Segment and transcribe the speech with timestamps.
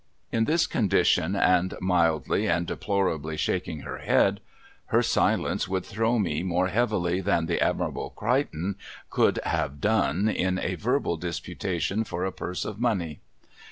[0.31, 4.39] In this condition, and mildly and deplorably shaking her head,
[4.87, 8.77] her silence would throw me more heavily than the Admirable Crichton
[9.11, 13.19] could have done in a verbal disputation for a purse of money.